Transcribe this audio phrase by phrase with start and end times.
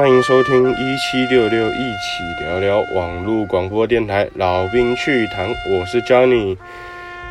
[0.00, 6.56] 欢迎收听一七六六一起聊聊网络广播电台老兵趣谈，我是 Johnny。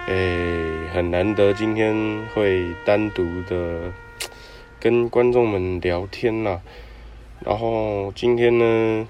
[0.06, 3.92] 诶，很难得今天会单独的
[4.80, 6.62] 跟观众们聊天呐。
[7.44, 9.08] 然后今天呢，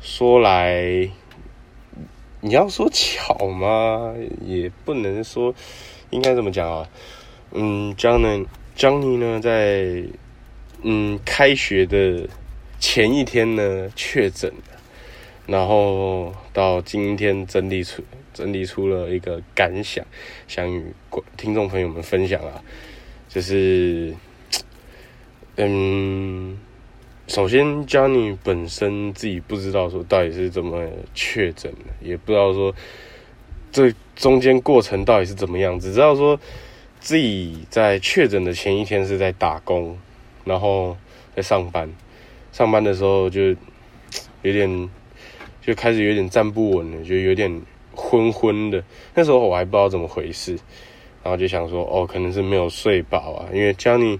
[0.00, 1.10] 说来
[2.40, 4.14] 你要说巧吗？
[4.46, 5.52] 也不能说，
[6.10, 6.88] 应该怎么讲啊？
[7.50, 10.04] 嗯，Johnny，Johnny 呢，在。
[10.82, 12.28] 嗯，开学的
[12.78, 14.52] 前一天呢，确诊，
[15.44, 18.00] 然后到今天整理出
[18.32, 20.06] 整理出了一个感想，
[20.46, 20.84] 想与
[21.36, 22.62] 听众朋友们分享啊，
[23.28, 24.14] 就是，
[25.56, 26.56] 嗯，
[27.26, 32.72] 首先 Johnny 本身自己不知道说到底是怎么确诊的，也不知道说
[33.72, 36.38] 这中间过程到底是怎么样，只知道说
[37.00, 39.98] 自己在确诊的前一天是在打工。
[40.48, 40.96] 然后
[41.36, 41.88] 在上班，
[42.50, 43.54] 上班的时候就
[44.40, 44.90] 有点
[45.60, 47.62] 就开始有点站不稳了，就有点
[47.94, 48.82] 昏昏的。
[49.14, 50.52] 那时候我还不知道怎么回事，
[51.22, 54.18] 然后就想说，哦，可能是没有睡饱啊，因为 Johnny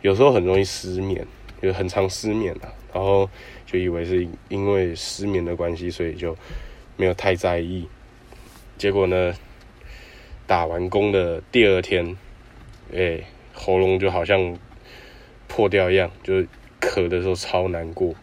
[0.00, 1.26] 有时候很容易失眠，
[1.60, 2.72] 就很常失眠啊。
[2.94, 3.28] 然后
[3.66, 6.34] 就以为是因为失眠的关系，所以就
[6.96, 7.86] 没有太在意。
[8.78, 9.34] 结果呢，
[10.46, 12.16] 打完工的第二天，
[12.94, 13.20] 哎，
[13.52, 14.56] 喉咙就好像。
[15.48, 16.48] 破掉一样，就是
[16.80, 18.14] 咳的时候超难过。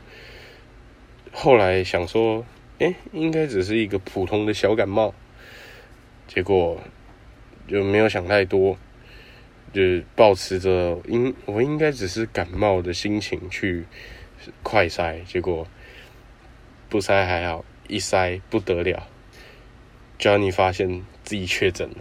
[1.34, 2.46] 后来想说，
[2.80, 5.14] 哎、应该只是一个普通的小感冒，
[6.28, 6.80] 结果
[7.68, 8.78] 就没有想太多，
[9.74, 9.82] 就
[10.16, 13.86] 抱持着应我应该只是感冒的心情去
[14.64, 15.68] 快筛，结果
[16.88, 19.08] 不塞还好，一塞不得了
[20.18, 21.98] ，Johnny 发现自己确诊了。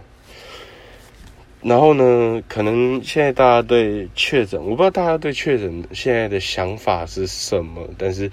[1.67, 8.29] 然后呢，可能现在大家对确诊，我不知道大家对确诊现在的想法是什么，但是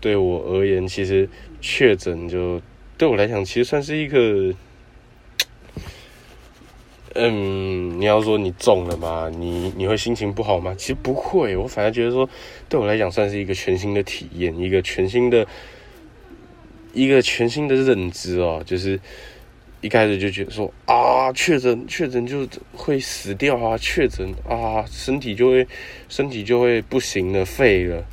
[0.00, 1.28] 对我而言，其实
[1.60, 2.62] 确诊就
[2.96, 4.54] 对我来讲，其实算是一个，
[7.14, 9.28] 嗯，你要说你中了吗？
[9.36, 10.72] 你你会心情不好吗？
[10.78, 12.30] 其实不会，我反而觉得说，
[12.68, 15.44] 对我来讲算是一个全新的体验，一个全新的，
[16.92, 19.00] 一个全新的认知哦，就是。
[19.86, 25.64] 一开始就觉得说啊，确诊确诊就会死掉啊，确诊啊，身体就会
[26.08, 28.04] 身体就会不行了，废了，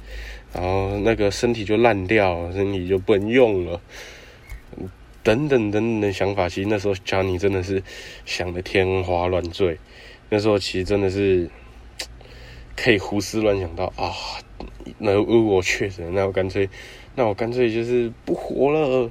[0.53, 3.81] 然后那个身体就烂掉，身体就不能用了，
[5.23, 7.81] 等等等等的想法，其实那时候 Johnny 真的是
[8.23, 9.79] 想的天花乱坠，
[10.29, 11.49] 那时候其实真的是
[12.75, 14.13] 可以胡思乱想到啊，
[14.99, 16.69] 那如果确诊，那我干脆
[17.15, 19.09] 那我干脆就是不活了。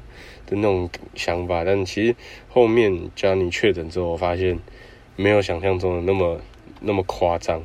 [0.56, 2.16] 那种想法，但其实
[2.48, 4.58] 后面加你确诊之后，我发现
[5.16, 6.40] 没有想象中的那么
[6.80, 7.62] 那么夸张。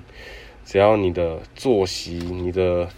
[0.66, 2.90] 只要你的作息、你的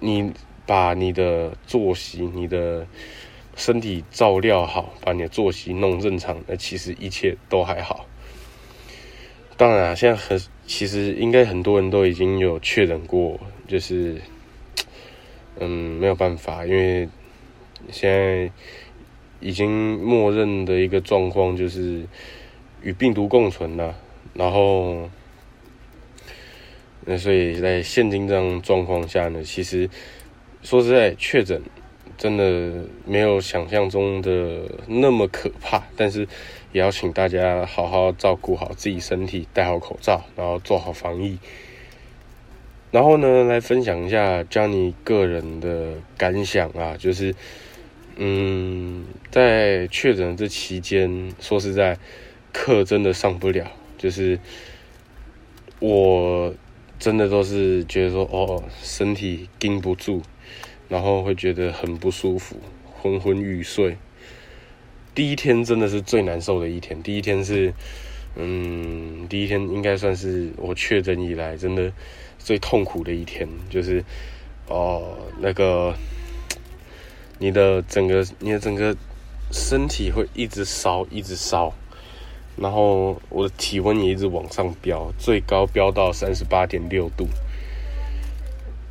[0.00, 0.32] 你
[0.66, 2.86] 把你的作息、你的
[3.56, 8.06] 身体照料好，把你的作息弄正常，那其实一切都还好。
[9.56, 14.20] 当然啊，现在很其实应该很多人都已经有确诊过，就是
[15.60, 17.08] 嗯没有办法，因为。
[17.90, 18.50] 现在
[19.40, 22.04] 已经默认的一个状况就是
[22.82, 23.94] 与病毒共存了，
[24.32, 25.10] 然后
[27.04, 29.90] 那所以在现今这样状况下呢，其实
[30.62, 31.60] 说实在，确诊
[32.16, 36.26] 真的没有想象中的那么可怕，但是
[36.72, 41.38] 也要请大家好好照顾好自己身体，戴好口罩，然后做好防疫。
[42.90, 47.34] 然后呢，来分享一下 Johnny 个人的感想啊，就是。
[48.16, 51.98] 嗯，在确诊这期间，说实在，
[52.52, 53.66] 课真的上不了。
[53.98, 54.38] 就是
[55.80, 56.54] 我
[56.98, 60.22] 真的都是觉得说，哦，身体顶不住，
[60.88, 62.56] 然后会觉得很不舒服，
[63.00, 63.96] 昏昏欲睡。
[65.12, 67.74] 第一天真的是最难受的一天，第一天是，
[68.36, 71.92] 嗯，第一天应该算是我确诊以来真的
[72.38, 74.04] 最痛苦的一天，就是
[74.68, 75.92] 哦，那个。
[77.38, 78.96] 你的整个，你的整个
[79.50, 81.74] 身体会一直烧，一直烧，
[82.56, 87.26] 然后我的体温也一直往上飙，最高飙到三十八点六度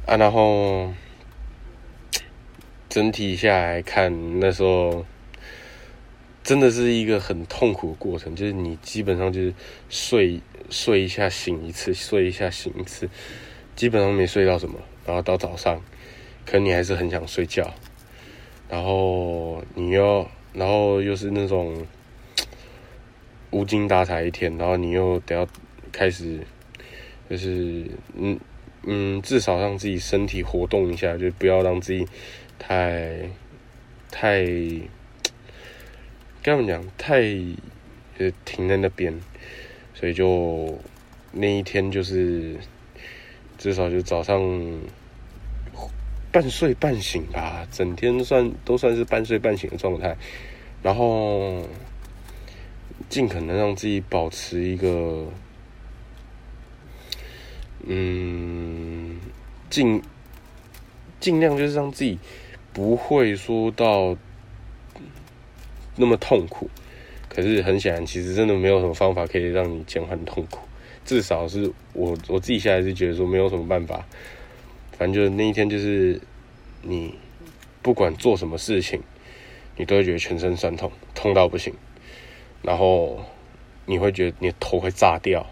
[0.05, 0.91] 啊，然后
[2.89, 5.05] 整体下来看，那时候
[6.43, 9.53] 真的是一个很痛苦的过程，就是你基本上就是
[9.89, 13.09] 睡睡一下醒一次，睡一下醒一次，
[13.75, 15.81] 基本上没睡到什么，然后到早上，
[16.45, 17.73] 可你还是很想睡觉。
[18.73, 21.85] 然后你又，然后又是那种
[23.51, 25.47] 无精打采一天，然后你又得要
[25.91, 26.39] 开始，
[27.29, 27.85] 就是
[28.15, 28.39] 嗯，
[28.81, 32.07] 嗯，至少让自己身体活动一下，就不要让自己
[32.57, 33.29] 太
[34.09, 34.43] 太，
[36.41, 37.21] 跟他们讲太
[38.17, 39.13] 呃停在那边，
[39.93, 40.79] 所以就
[41.31, 42.55] 那一天就是
[43.59, 44.41] 至少就早上
[46.33, 50.17] 半睡半醒吧，整天算都算是半睡半醒的状态，
[50.81, 51.63] 然后
[53.07, 55.27] 尽可能让自己保持一个。
[57.85, 59.19] 嗯，
[59.69, 60.01] 尽
[61.19, 62.17] 尽量就是让自己
[62.71, 64.15] 不会说到
[65.97, 66.69] 那么痛苦，
[67.27, 70.59] 可是很显然，其实真的没有什么方法可以让你减缓痛苦。
[71.03, 74.07] 至少是我我自己现在是觉得说没有什么办法。
[75.03, 76.21] 反正就是那一天，就是
[76.81, 77.15] 你
[77.81, 79.01] 不管做什么事情，
[79.75, 81.73] 你都会觉得全身酸痛，痛到不行，
[82.61, 83.25] 然后
[83.85, 85.45] 你会觉得你的头会炸掉。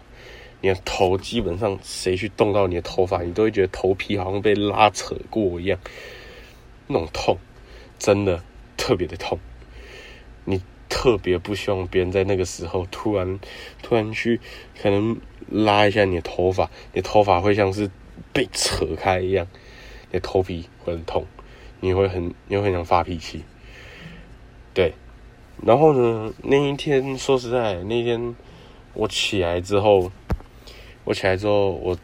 [0.62, 5.78] 你的头基本上，谁去动到你的头发，你都会觉得头皮好像被拉扯过一样，
[6.86, 7.36] 那种痛，
[7.98, 8.42] 真的
[8.78, 9.38] 特别的痛。
[10.46, 13.38] 你特别不希望别人在那个时候突然
[13.82, 14.40] 突然去
[14.80, 15.20] 可能
[15.50, 17.90] 拉一下你的头发，你头发会像是
[18.32, 19.46] 被扯开一样，
[20.10, 21.26] 你的头皮会很痛，
[21.80, 23.44] 你会很你会很想发脾气。
[24.74, 24.92] 对，
[25.64, 28.34] 然后呢，那一天说实在，那天
[28.94, 30.10] 我起来之后。
[31.04, 31.98] 我起来之后，我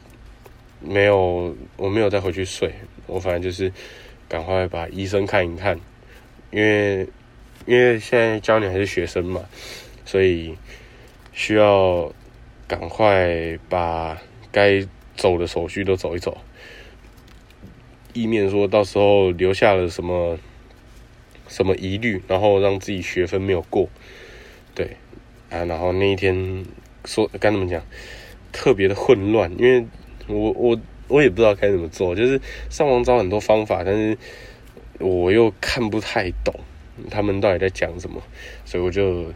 [0.81, 2.75] 没有，我没有再回去睡。
[3.06, 3.73] 我反正就是
[4.29, 5.79] 赶快把医生看一看，
[6.50, 7.09] 因为
[7.65, 9.44] 因为现在教你还是学生嘛，
[10.05, 10.59] 所以
[11.32, 12.12] 需要
[12.67, 14.19] 赶快把
[14.50, 14.85] 该
[15.19, 16.38] 走的手续都走一走，
[18.15, 20.38] 以免说到时候留下了什么
[21.47, 23.91] 什么疑虑，然后让自己学分没有过。
[24.75, 24.97] 对
[25.50, 26.65] 啊，然后那一天
[27.05, 27.82] 说该怎么讲。
[28.50, 29.87] 特别的混乱，因为
[30.26, 34.17] 我我我也不知道该怎么做，就是上网找很多方法，但是
[34.99, 36.59] 我又看不太懂
[37.11, 38.23] 他们到底在讲什么，
[38.65, 39.26] 所以我就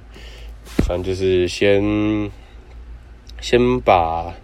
[0.65, 2.31] 反正就是先
[3.39, 4.35] 先把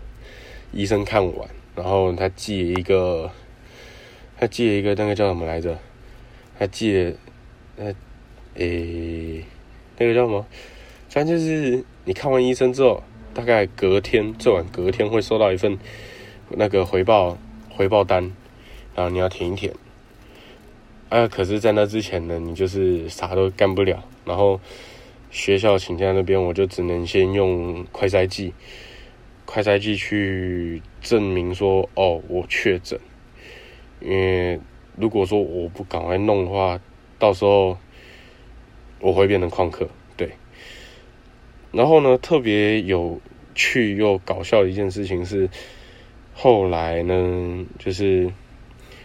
[0.72, 3.30] 医生看完，然后他寄了一个
[4.36, 5.78] 他寄了一个那个叫什么来着？
[6.58, 7.12] 他寄了
[7.76, 7.94] 呃
[8.54, 9.44] 诶、
[9.96, 10.46] 那个叫什么？
[11.08, 13.02] 反正就是你看完医生之后。
[13.34, 15.78] 大概隔天，最晚隔天会收到一份
[16.48, 17.38] 那个回报
[17.70, 18.32] 回报单，
[18.96, 19.72] 然后你要填一填。
[21.08, 24.02] 啊，可是，在那之前呢，你就是啥都干不了。
[24.24, 24.60] 然后
[25.30, 28.54] 学校请假那边，我就只能先用快筛剂，
[29.50, 33.00] 快筛剂去证明说，哦，我确诊。
[33.98, 34.60] 因为
[34.94, 36.78] 如果说我不赶快弄的话，
[37.18, 37.78] 到时候
[39.00, 39.88] 我会变成旷课。
[40.18, 40.32] 对
[41.73, 43.18] 然后呢，特别有
[43.54, 45.49] 趣又搞笑的一件事情是，
[46.34, 48.30] 后来呢，就是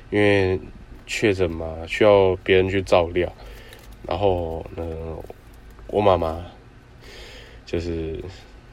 [0.10, 0.60] 因为
[1.08, 3.32] 确诊嘛，需要别人去照料，
[4.06, 4.84] 然后呢，
[5.88, 6.46] 我妈妈
[7.66, 8.22] 就是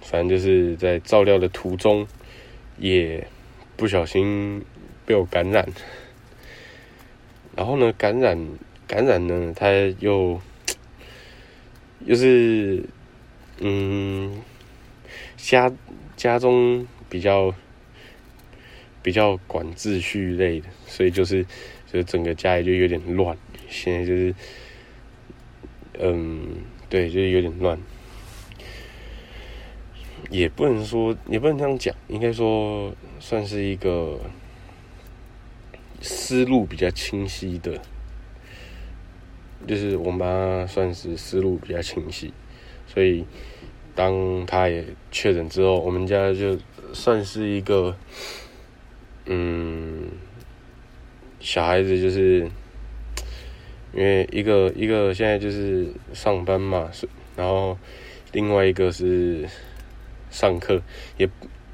[0.01, 2.07] 反正就是在照料的途中，
[2.79, 3.27] 也
[3.77, 4.65] 不小心
[5.07, 5.69] 被我感染，
[7.57, 8.39] 然后呢，感染
[8.87, 10.41] 感染呢，他又
[12.05, 12.85] 又是。
[13.63, 14.41] 嗯，
[15.37, 15.71] 家
[16.17, 17.55] 家中比较
[19.03, 21.45] 比较管秩序类的，所以就是
[21.93, 23.37] 就是整个家里就有点乱。
[23.69, 24.35] 现在就是，
[25.99, 27.79] 嗯，对，就是有点乱，
[30.31, 34.19] 也不能说也不能这样讲，应该说算是一个
[36.01, 37.79] 思路比较清晰的，
[39.67, 42.33] 就是我妈算是思路比较清晰。
[42.87, 43.25] 所以，
[43.95, 46.59] 当他也确诊之后，我们家就
[46.93, 47.97] 算是一个，
[49.27, 50.09] 嗯，
[51.39, 52.51] 小孩子就是，
[53.93, 57.79] 因为一个一个现在就是上班嘛，是，然后
[58.33, 59.49] 另外一个是
[60.31, 60.83] 上课，
[61.17, 61.29] 也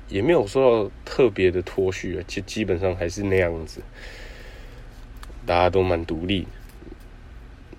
[0.09, 3.83] 也没有说到特别的脱序啊，基基本上还是那样子，
[5.45, 6.47] 大家都蛮独立，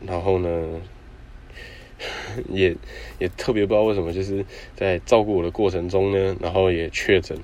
[0.05, 0.81] 然后呢。
[2.49, 2.75] 也
[3.17, 7.35] 也特别不知道为什么，就是在照顾我的过程中呢，然后也确诊。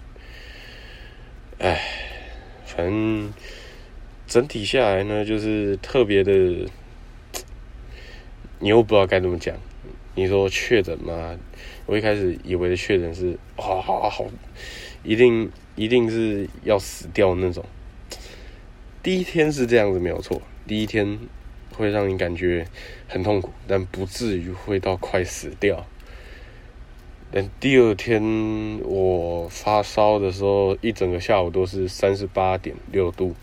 [1.57, 1.81] 哎，
[2.63, 3.33] 反正
[4.27, 6.69] 整体下来呢，就是特别的，
[8.61, 9.55] 你又不知道该怎么讲。
[10.15, 11.37] 你说确诊吗？
[11.85, 14.25] 我一开始以为的确诊是，哇，好，好，
[15.03, 17.63] 一定一定是要死掉那种。
[19.01, 20.41] 第一天是这样子，没有错。
[20.67, 21.19] 第一天。
[21.75, 22.67] 会让你感觉
[23.07, 25.87] 很痛苦，但不至于会到快死掉。
[27.31, 28.21] 但第二天
[28.83, 33.33] 我发烧的时候，一整个下午都是三十八点六度，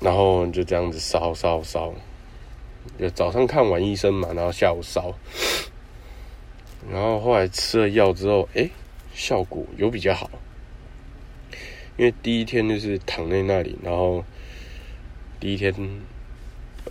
[0.00, 1.94] 然后就这样子烧烧烧，
[2.98, 5.14] 就早上看完医生嘛，然后下午烧，
[6.90, 8.68] 然后后来吃了药之后，哎，
[9.14, 10.30] 效果有比较好，
[11.96, 14.24] 因为第一天就是躺在那里，然后
[15.40, 15.74] 第一天。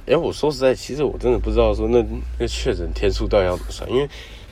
[0.08, 2.06] 哎，我说实在，其实我真的不知道说那
[2.38, 4.08] 那确诊天数到底要怎么算，因为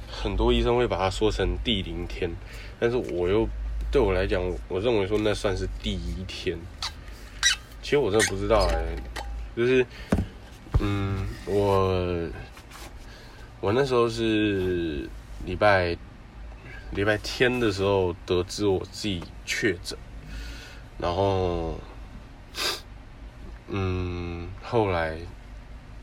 [0.10, 2.32] 很多医生会把它说成第零天，
[2.80, 3.48] 但是我又
[3.92, 6.58] 对我来讲，我认为说那算是第一天。
[7.84, 8.84] 其实我真的不知道哎，
[9.56, 9.86] 就是
[10.80, 12.30] 嗯，我
[13.62, 15.08] 我那时候是
[15.46, 15.98] 礼拜
[16.92, 19.98] 礼拜天的时候得知我自己确诊，
[20.98, 21.80] 然后
[23.68, 25.18] 嗯，后来。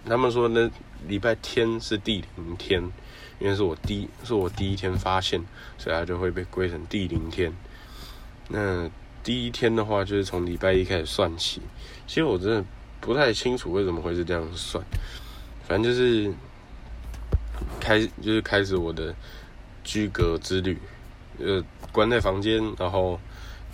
[0.02, 0.68] 他们说那
[1.06, 2.82] 礼拜天是第零天，
[3.38, 5.44] 因为是我第是我第一天发现，
[5.76, 7.52] 所以它就会被归成第零天。
[8.48, 8.90] 那
[9.22, 11.60] 第一天的话，就是从礼拜一开始算起。
[12.06, 12.64] 其实我真的
[13.00, 14.84] 不太清楚为什么会是这样算，
[15.66, 16.32] 反正就是
[17.80, 19.14] 开就是开始我的
[19.82, 20.78] 居格之旅，
[21.38, 23.18] 呃，关在房间，然后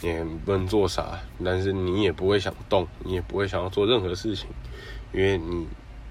[0.00, 4.48] 也不能做啥，但是你也不会想动，你也不会想要做任何事情，
[5.12, 5.66] 因为你。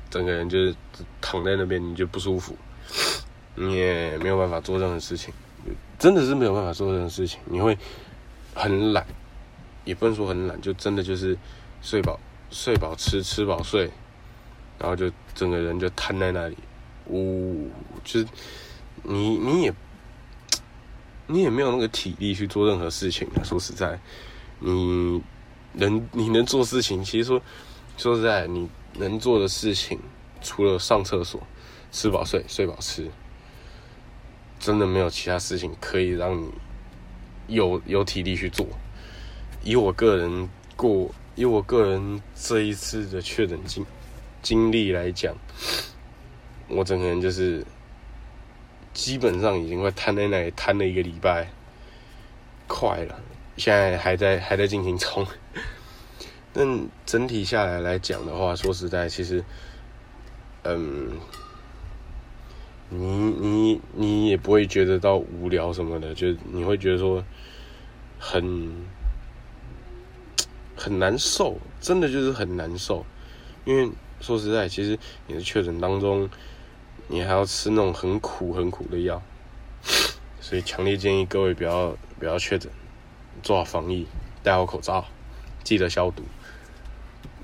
[0.07, 0.73] 整个人就是
[1.19, 2.55] 躺在那边，你就不舒服，
[3.55, 5.33] 你也没有办法做任何事情，
[5.99, 7.37] 真的是没有办法做任何事情。
[7.45, 7.77] 你会
[8.53, 9.05] 很懒，
[9.83, 11.37] 也不能说很懒，就真的就是
[11.81, 12.17] 睡饱、
[12.49, 13.91] 睡饱吃、吃饱睡，
[14.79, 16.57] 然后就整个人就瘫在那里，
[17.07, 17.69] 呜，
[18.03, 18.27] 就是
[19.03, 19.73] 你你也
[21.27, 23.27] 你也没有那个体力去做任何事情。
[23.43, 23.99] 说实在，
[24.59, 25.21] 你
[25.73, 27.41] 能你能做事情，其实说
[27.97, 28.69] 说实在你。
[28.97, 29.99] 能做的事情，
[30.41, 31.45] 除了上厕所、
[31.91, 33.11] 吃饱睡、睡饱吃，
[34.57, 36.49] 真的没有其他事情可以让你
[37.47, 38.65] 有有体力去做。
[39.65, 43.85] 以我个人过，以我个人这一次的确诊经
[44.41, 45.35] 经历来讲，
[46.67, 47.65] 我整个人就是
[48.93, 51.49] 基本上已经快瘫在那里瘫了一个礼拜，
[52.67, 53.19] 快了，
[53.57, 55.27] 现在还在还在进行中。
[56.53, 59.43] 但整体下来来讲的话，说实在，其实，
[60.63, 61.11] 嗯，
[62.89, 67.21] 你你你也不会觉得到无聊什么的，就你会觉得说
[68.17, 68.71] 很
[70.75, 73.05] 很难受，真的就是很难受。
[73.63, 73.89] 因为
[74.19, 76.29] 说实在，其实你的确诊当中，
[77.07, 79.21] 你还要吃那种很苦很苦的药，
[80.39, 82.71] 所以强烈建议各位不要不要确诊，
[83.41, 84.05] 做好防疫，
[84.43, 85.05] 戴好口罩，
[85.63, 86.23] 记得消毒。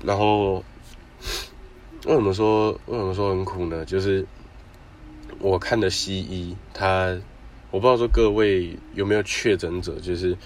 [0.04, 0.64] 然后
[2.06, 3.84] 为什么说为什么说很苦呢？
[3.84, 4.26] 就是
[5.38, 7.16] 我看的西医，他
[7.70, 10.36] 我不知道说各位有没有确诊者，就是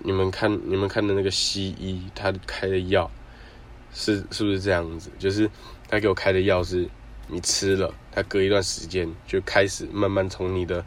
[0.00, 3.10] 你们看你们看的那个西医，他开的药
[3.92, 5.10] 是是不是这样子？
[5.18, 5.50] 就是
[5.88, 6.88] 他给我开的药是，
[7.28, 10.84] 你吃了，他隔一段时间就开始慢慢从你的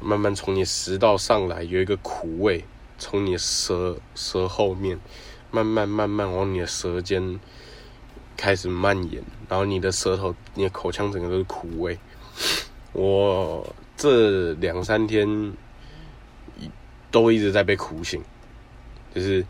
[0.00, 2.64] 慢慢从你食道上来，有一个苦味
[2.98, 4.98] 从你舌舌后面。
[5.52, 7.38] 慢慢慢慢往你的舌尖
[8.36, 11.98] 开始蔓延，然后你的舌头、你的口腔整个都是苦味。
[12.92, 15.54] 我这两三天
[17.10, 18.22] 都一直在被苦醒，
[19.16, 19.42] 就是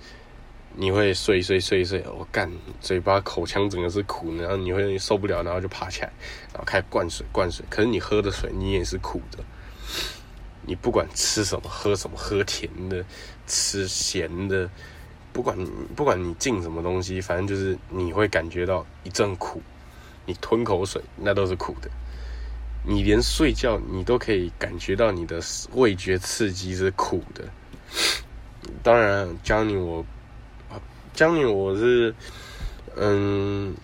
[0.77, 2.49] 你会睡睡睡睡，我干，
[2.81, 6.13] 嘴巴口腔整个是苦的，然后你会受不了，然后就爬起来，
[6.53, 7.67] 然后开始灌水灌水。
[7.69, 9.43] 可是你喝的水你也是苦的，
[10.65, 13.05] 你不管吃什么喝什么，喝甜的
[13.49, 14.71] 吃咸的。
[15.33, 15.59] 不管
[15.97, 19.61] 不管你进什么东西，反正就是你会感觉到一阵苦。
[20.25, 21.91] 你吞口水，那都是苦的。
[22.85, 25.41] 你连睡觉，你都可以感觉到你的
[25.73, 27.45] 味觉刺激是苦的。
[28.87, 30.07] 当然姜女我
[31.13, 32.15] 姜女我是，
[32.95, 33.75] 嗯，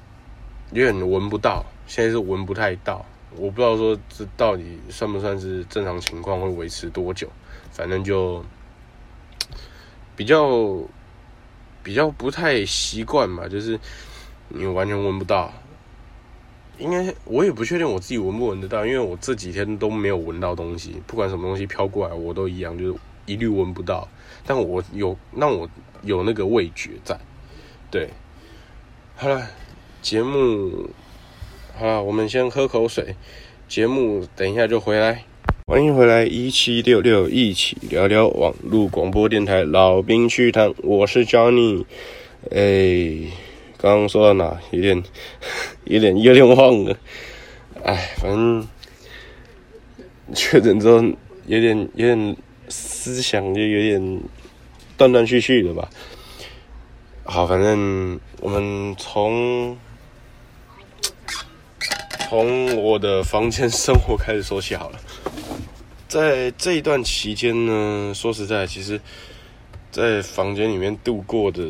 [0.70, 3.04] 有点闻不到，现在是闻不太到。
[3.34, 7.28] 我不知道说这到底算不算是正常情况，会维持多久？
[7.72, 8.44] 反正就
[10.14, 10.80] 比较。
[11.84, 13.76] 比较不太习惯嘛，就是
[14.46, 15.52] 你完全闻不到。
[16.78, 22.98] 应该我也不确定我自己闻不闻得到，因为我这几天都没有闻到东西，不管什么东西飘过来，我都一样，就是
[23.32, 24.08] 一律闻不到。
[24.44, 25.68] 但我有，让我
[26.02, 27.18] 有那个味觉在。
[27.90, 28.10] 对，
[29.14, 29.48] 好了，
[30.00, 30.90] 节目
[31.76, 33.14] 好了，我们先喝口水，
[33.68, 35.24] 节目等一下就回来。
[35.66, 41.84] 欢迎回来，一七六六一起聊聊网络广播电台老兵趣谈，我是 Johnny。
[42.50, 43.30] 哎，
[43.78, 44.60] 刚刚说到哪？
[44.72, 45.02] 有点，
[45.84, 46.96] 有点，有点忘了。
[47.84, 48.66] 哎，反正
[50.34, 51.02] 确诊之后
[51.46, 52.36] 有点有点
[52.72, 54.20] 思想就有点
[54.96, 55.90] 断断续续的吧。
[57.24, 59.76] 好，反正我们从
[62.28, 64.98] 从我的房间生活开始说起好了。
[66.08, 69.00] 在这一段期间呢，说实在，其实，
[69.90, 71.62] 在房间里面度过的，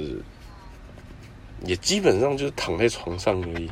[1.65, 3.71] 也基本上就是躺在床上而已。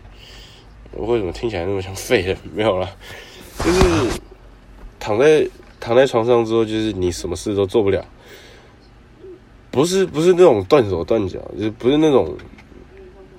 [0.92, 2.36] 我为什么听起来那么像废人？
[2.52, 2.88] 没有啦，
[3.64, 4.20] 就是
[4.98, 5.48] 躺在
[5.80, 8.04] 躺在床上之后，就是你什么事都做不了。
[9.70, 12.36] 不是不是那种断手断脚，就是不是那种，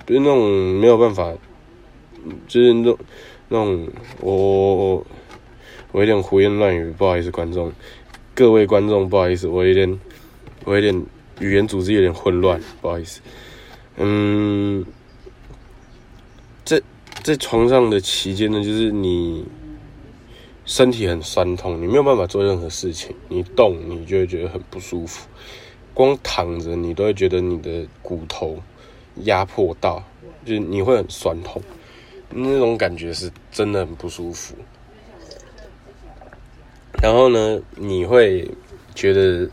[0.04, 1.32] 不是那种没有办法，
[2.48, 2.98] 就是那种
[3.48, 3.88] 那种
[4.20, 5.06] 我。
[5.94, 7.70] 我有点胡言乱语，不好意思，观众，
[8.34, 10.00] 各位观众，不好意思，我有点，
[10.64, 11.04] 我有点
[11.38, 13.20] 语言组织有点混乱，不好意思。
[13.98, 14.82] 嗯，
[16.64, 16.80] 在
[17.22, 19.44] 在床上的期间呢，就是你
[20.72, 25.28] 身体很酸痛，你没有办法做任何事情，你动你就会觉得很不舒服，
[25.92, 28.56] 光躺着你都会觉得你的骨头
[29.16, 30.02] 压迫到，
[30.46, 31.60] 就是你会很酸痛，
[32.30, 34.54] 那种感觉是真的很不舒服。
[37.02, 38.50] 然后呢，你会
[38.94, 39.50] 觉得，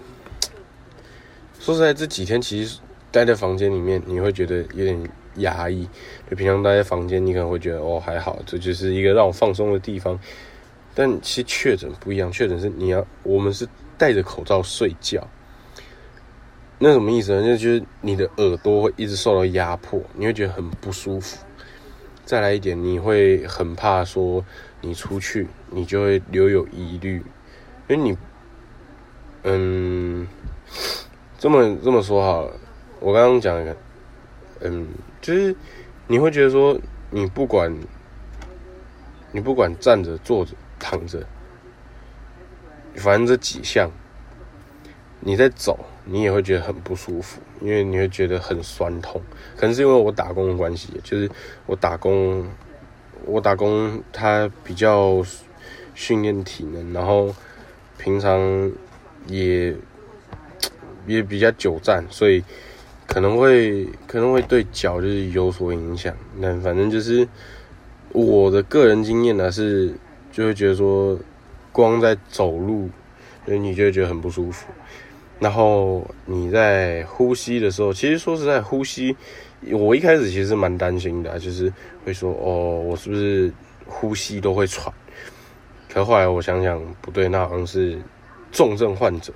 [1.60, 2.80] 说实在，这几天其实
[3.12, 4.98] 待在房间里面，你会觉得有点
[5.36, 5.86] 压抑。
[6.32, 10.18] 就平常待在房间，你可能会觉得哦还好，这就是一个让我放松的地方。
[11.00, 13.66] 但其实确诊不一样，确诊是你要，我们是
[13.98, 15.26] 戴着口罩睡觉。
[16.78, 17.42] 那什么意思呢？
[17.42, 21.38] 就就是你的耳朵会一直受到压迫，你会觉得很不舒服。
[22.26, 24.44] 再来一点，你会很怕说
[24.82, 27.24] 你出去，你就会留有疑虑。
[27.88, 28.18] 因为你，
[29.44, 30.28] 嗯，
[31.38, 32.52] 这么这么说好了，
[33.00, 33.78] 我刚刚讲一个，
[34.60, 34.86] 嗯，
[35.22, 35.56] 就是
[36.08, 36.78] 你会觉得说，
[37.10, 37.74] 你不管，
[39.32, 41.26] 你不管站着、坐着、躺着，
[42.96, 43.92] 反正这几项，
[45.20, 49.22] 你在走，你也会觉得很不舒服，因为你会觉得很酸痛。
[49.56, 51.30] 可能是因为我打工的关系，就是
[51.66, 52.48] 我打工，
[53.26, 55.24] 我打工，它比较
[55.94, 57.36] 训练体能，然后。
[58.02, 58.72] 平常
[59.28, 59.76] 也
[61.06, 62.42] 也比较久站，所以
[63.06, 66.16] 可能会可能会对脚就是有所影响。
[66.38, 67.28] 那反正就是
[68.14, 69.94] 我的个人经验呢，是
[70.32, 71.18] 就会觉得说，
[71.72, 72.90] 光在走路，
[73.46, 74.68] 所以你就会觉得很不舒服。
[75.40, 79.16] 然后你在呼吸的时候，其实说实在，呼吸
[79.72, 81.72] 我一开始其实蛮担心的，就是
[82.06, 83.52] 会说哦，我是不是
[83.86, 84.94] 呼吸都会喘？
[85.92, 87.98] 可后来我想想不对，那好像是
[88.52, 89.34] 重症患者，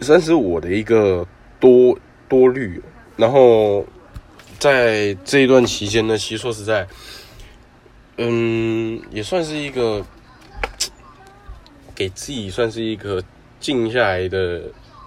[0.00, 1.26] 算是我的一个
[1.60, 2.80] 多多虑。
[3.16, 3.84] 然后
[4.58, 6.86] 在这一段期间呢，其实说实在，
[8.24, 10.04] 嗯，也算是一个
[11.94, 13.22] 给自己算是一个
[13.58, 14.62] 静下来的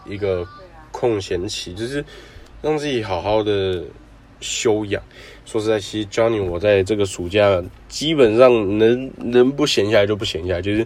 [0.05, 0.45] 一个
[0.91, 2.03] 空闲期，就是
[2.61, 3.83] 让自己好好的
[4.41, 5.01] 休养。
[5.45, 10.85] 说实在，其实 Johnny 我在这个暑假基本上能能不闲下来就不闲下来，就是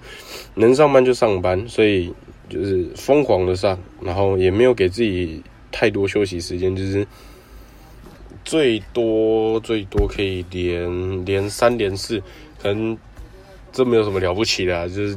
[0.53, 2.13] 能上班就上班，所以
[2.47, 7.07] 就是疯狂的上，然后也没有给自己太多休息时间，就是
[8.49, 12.19] 最多最多可以连连三连四，
[12.59, 12.97] 可能
[13.71, 15.15] 这没有什么了不起的，就是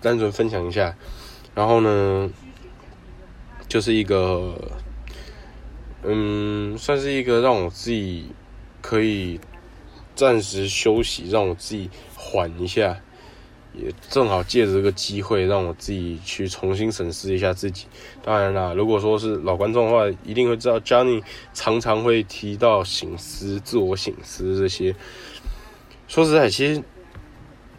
[0.00, 0.96] 单纯分享一下。
[1.54, 2.30] 然后呢，
[3.68, 4.58] 就是一个
[6.04, 8.24] 嗯，算是一个让我自己。
[8.82, 9.38] 可以
[10.16, 12.98] 暂时休息，让我自己缓一下，
[13.74, 17.86] 也正好借着这个机会，让我自己去重新审视一下自己。
[18.22, 24.94] 当然啦，如果说是老观众的话，一定会知道 Johnny 常常会提到醒思、自我醒思这些。
[26.08, 26.82] 说实在，其实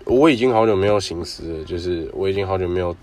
[0.06, 2.96] 我已经好久没有醒思了，就是我已经好久没有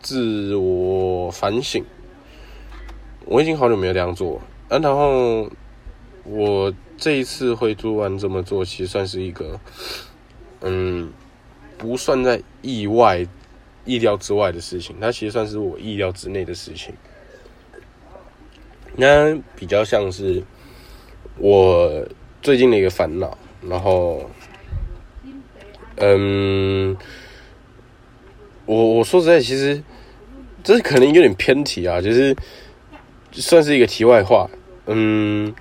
[0.00, 1.84] 自我反省，
[3.24, 4.40] 我已经好久没有这样做。
[4.68, 5.50] 啊，然后
[6.24, 6.74] 我。
[7.00, 9.60] 这一次会做完这么做，其实算是一个，
[10.62, 11.12] 嗯，
[11.78, 13.26] 不算在意外、
[13.84, 14.96] 意料之外的事情。
[15.00, 16.92] 它其实算是我意料之内的事情。
[18.96, 20.42] 那比较像是
[21.38, 22.06] 我
[22.42, 23.38] 最近的一个烦恼。
[23.62, 24.28] 然后，
[25.96, 26.96] 嗯，
[28.66, 29.82] 我我说实在，其实
[30.62, 32.36] 这可能有点偏题啊，就是
[33.32, 34.50] 算是一个题外话。
[34.86, 35.54] 嗯。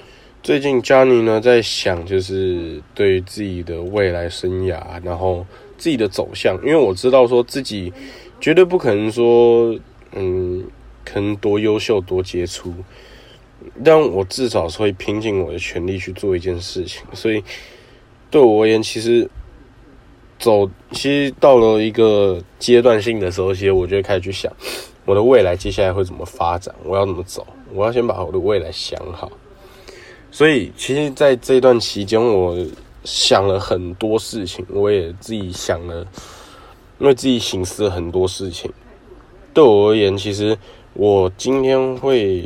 [0.44, 5.46] 最近嘉妮呢在想，就是对自己的未来生涯，然后
[5.78, 7.94] 自己的走向，因为我知道说自己
[8.40, 9.78] 绝对不可能说，
[10.14, 10.66] 嗯，
[11.06, 12.74] 可能多优秀多杰出，
[13.84, 17.04] 但我至少是会拼尽我的全力去做一件事情。
[17.14, 17.44] 所以
[18.30, 19.30] 对我而言，其实
[20.40, 24.52] 走，其实到了一个阶段性的时候，其实我就开始去想，
[25.06, 29.32] 我的未来接下来会怎么发展，我要怎么走，我要先把我的未来想好。
[30.30, 32.56] 所以，其实在这段期间，我
[33.08, 36.06] 想了很多事情，我也自己想了，
[36.98, 38.70] 为自己省思了很多事情。
[39.54, 40.58] 对我而言，其实
[40.92, 42.46] 我今天会，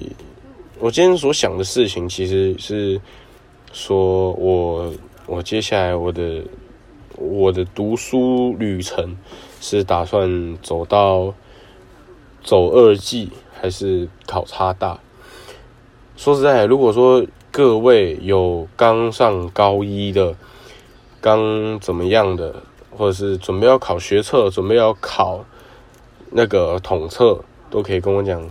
[0.77, 3.01] 我今天所想的事情，其实是
[3.73, 4.93] 说我，
[5.25, 6.43] 我接下来我的
[7.15, 9.17] 我的读书旅程
[9.59, 11.33] 是打算走到
[12.43, 14.99] 走二技，还是考差大？
[16.15, 20.35] 说实在，如果说各位有刚上高一的，
[21.21, 22.55] 刚怎么样的，
[22.89, 25.45] 或者是准备要考学测，准备要考。
[26.33, 28.41] 那个统测都可以跟我讲，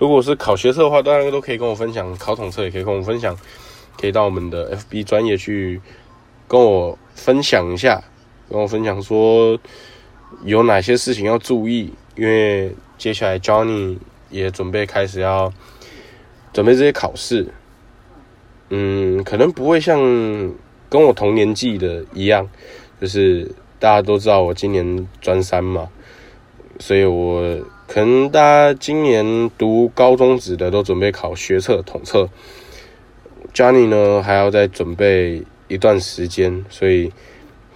[0.00, 3.36] 如果是考学测的话，当然都可以跟我分享；考统测也可以跟我分享，
[3.96, 5.80] 可以到我们的 FB 专业去
[6.48, 8.02] 跟我分享一下，
[8.50, 9.56] 跟我分享说
[10.42, 13.96] 有哪些事情要注意，因为接下来 Johnny
[14.28, 15.52] 也准备开始要
[16.52, 17.46] 准备这些考试，
[18.70, 20.00] 嗯，可能不会像
[20.90, 22.46] 跟我同年纪的一样，
[23.00, 25.88] 就是大家都知道我今年专三嘛。
[26.80, 32.28] 所以，我可能大家今年读高中职的都准备考学测、统测。
[33.52, 37.12] Johnny 呢，还要再准备一段时间，所以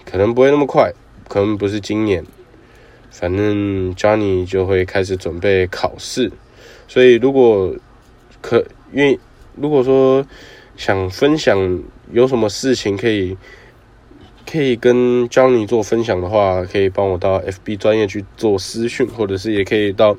[0.05, 0.91] 可能不会那么快，
[1.27, 2.25] 可能不是今年。
[3.11, 6.31] 反正 Johnny 就会开始准备考试。
[6.87, 7.73] 所以，如果
[8.41, 9.17] 可愿，
[9.55, 10.25] 如果说
[10.75, 13.37] 想分享有什么事情可以。
[14.47, 20.15] 可以跟 Johnny 做分享的话，可以帮我到 FB 专业去做私讯，或者是也可以到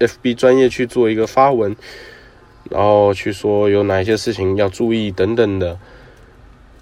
[0.00, 1.76] FB 专业去做一个发文，
[2.68, 5.78] 然后去说有哪一些事情要注意等等的。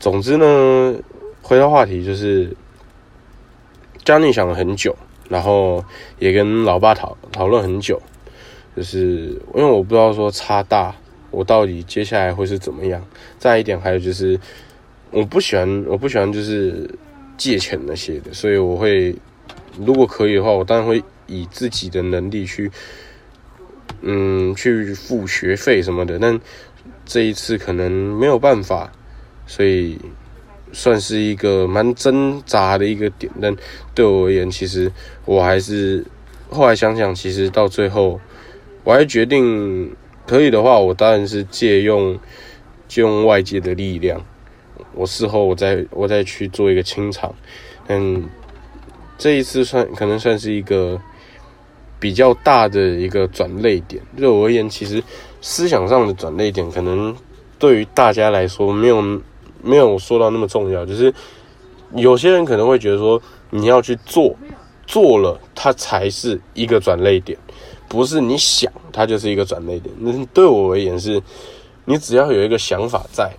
[0.00, 0.94] 总之呢，
[1.42, 2.56] 回到话题就是
[4.02, 4.96] Johnny 想了很久，
[5.28, 5.84] 然后
[6.18, 8.00] 也跟老爸讨讨论很久，
[8.74, 10.96] 就是因为我不知道说差大
[11.32, 13.04] 我到底接下来会是怎么样。
[13.40, 14.38] 再一点还有就是。
[15.14, 16.88] 我不喜欢，我不喜欢就是
[17.36, 19.14] 借钱那些的，所以我会，
[19.78, 22.70] 如果可以的话，我当然会以自己的能力去，
[24.00, 26.18] 嗯，去付学费什么的。
[26.18, 26.40] 但
[27.04, 28.90] 这一次可能没有办法，
[29.46, 29.98] 所以
[30.72, 33.30] 算是一个蛮挣扎的一个点。
[33.38, 33.54] 但
[33.94, 34.90] 对我而言，其实
[35.26, 36.02] 我还是
[36.48, 38.18] 后来想想，其实到最后，
[38.82, 39.94] 我还决定
[40.32, 42.18] 可以的话，我当然是借用
[42.88, 44.18] 借用外界的力量。
[44.94, 47.34] 我事后我再我再去做一个清场，
[47.88, 48.24] 嗯，
[49.18, 50.98] 这一次算可能算是一个
[52.00, 54.02] 比较大的一个转捩点。
[54.16, 55.04] 对我而言，其实
[55.42, 57.14] 思想上的转捩点，可能
[57.58, 59.02] 对于大家来说没有
[59.62, 60.86] 没有说到那么重要。
[60.86, 61.12] 就是
[61.94, 64.34] 有些人可能会觉得说，你要去做，
[64.86, 67.38] 做了它才是一个转捩点，
[67.92, 69.94] 不是你想它就是一个转捩点。
[69.98, 71.22] 那对我而言是，
[71.84, 73.30] 你只要有一个想法在。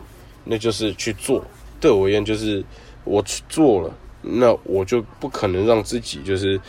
[0.45, 1.41] 那就是去做，
[1.79, 2.61] 对我而言就是
[3.05, 3.89] 我去做了，
[4.21, 6.59] 那我就不可能让自己就是，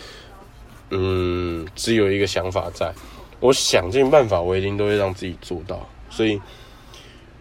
[0.90, 2.94] 嗯，只有一个想法在，
[3.40, 6.40] 我想尽办法，我一定都会让自己做到，所以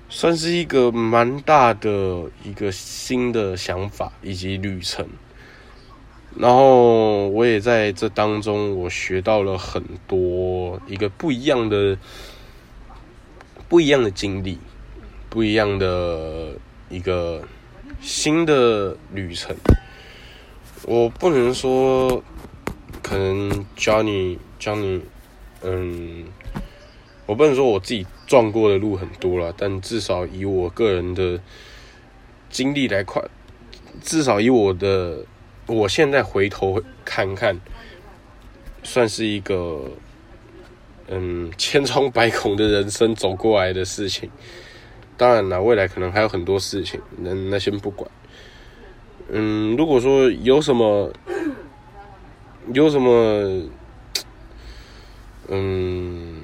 [0.09, 5.07] 算是一个蛮大的一个新的想法以及旅程，
[6.37, 11.97] 然后我也在这当中，我学到了很多一个不一样的
[13.67, 14.57] 不一样的经历。
[15.29, 16.51] 不一样的
[16.91, 17.41] 一个
[17.99, 19.55] 新的旅程，
[20.85, 22.23] 我不能说
[23.01, 25.01] 可能 Johnny Johnny，
[25.63, 26.25] 嗯，
[27.25, 31.41] 我不能说我自己撞过的路很多了，但至少以我个人的
[32.51, 33.27] 经历来看，
[34.03, 35.25] 至少以我的
[35.67, 37.59] 我现在回头看看，
[38.83, 39.91] 算是一个
[41.07, 44.29] 嗯千疮百孔的人生走过来的事情。
[45.15, 48.09] 当然了，未来可能还有很多事情，那那先不管。
[49.29, 51.13] 嗯，如果说有什么，
[52.73, 53.69] 有什么，
[55.47, 56.41] 嗯，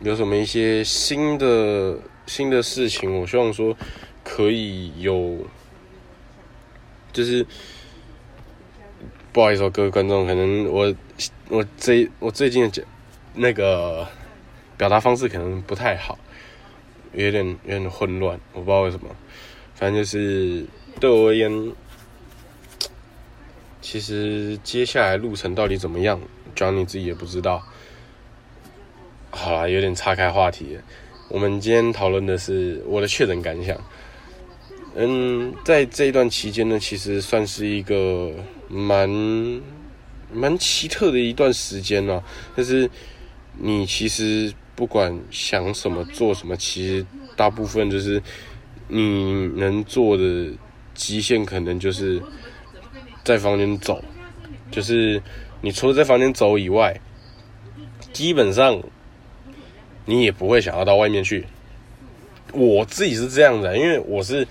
[0.00, 3.76] 有什么一些新的新的事情，我希望说
[4.22, 5.38] 可以有，
[7.12, 7.44] 就是
[9.36, 10.94] 不好意思哦，各位观众，可能我
[11.50, 12.82] 我最我最近的讲
[13.34, 14.08] 那个
[14.78, 16.18] 表达方式可能不太好。
[17.12, 19.14] 有点有点混乱，我不知道为什么。
[19.74, 20.64] 反正就是
[20.98, 21.70] 对我而言，
[23.82, 26.18] 其实接下来路程到底怎么样
[26.54, 27.62] ，Johnny 自己也不知道。
[29.28, 30.78] 好啦，有点岔开话题。
[31.28, 33.76] 我们今天讨论的是我的确诊感想。
[34.94, 38.32] 嗯，在这一段期间呢，其实算是一个
[38.68, 39.08] 蛮
[40.32, 42.22] 蛮奇特的一段时间啊。
[42.56, 42.90] 就是
[43.58, 48.22] 你其实不管想什么做什么，其实大部分就是
[48.88, 50.52] 你能做的
[50.94, 52.22] 极限，可能就是
[53.24, 54.02] 在房间走。
[54.70, 55.22] 就是
[55.60, 57.00] 你除了在房间走以外，
[58.12, 58.82] 基本上
[60.04, 61.46] 你也不会想要到外面去。
[62.52, 64.46] 我自己是这样的，因为我是。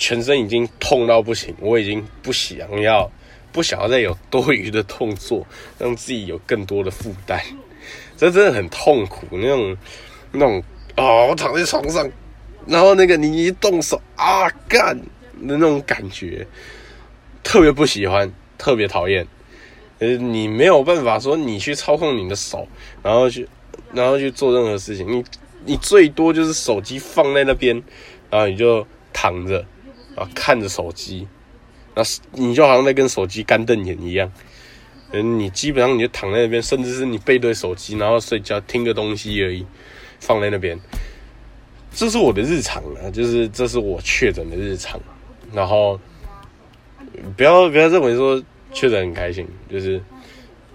[0.00, 3.10] 全身已经痛到不行，我已经不想要，
[3.52, 5.46] 不想要再有多余的动作，
[5.78, 7.40] 让自己有更多的负担。
[8.16, 9.76] 这真的很痛苦，那种
[10.32, 10.62] 那种、
[10.96, 12.10] 哦，我躺在床上，
[12.66, 16.46] 然后那个你一动手啊干的那种感觉，
[17.42, 19.26] 特别不喜欢，特别讨厌。
[19.98, 22.68] 呃，你没有办法说你去操控你的手，
[23.02, 23.48] 然后去
[23.92, 25.24] 然后去做任何事情，你
[25.64, 27.82] 你最多就是手机放在那边，
[28.30, 29.64] 然后你就躺着。
[30.16, 31.28] 啊，看着手机，
[31.98, 32.04] 那
[32.40, 34.32] 你就好像在跟手机干瞪眼一样。
[35.10, 39.66] 嗯，你基本上你就躺在那边，甚至是你背对手机，然后睡觉听个东西而已，
[40.20, 40.78] 放在那边。
[41.92, 45.00] 这是我的日常啊，就是这是我确诊的日常。
[45.52, 45.98] 然后
[47.36, 48.40] 不要不要认为说
[48.72, 50.00] 确诊很开心，就是